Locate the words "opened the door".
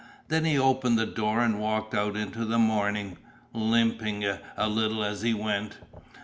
0.57-1.41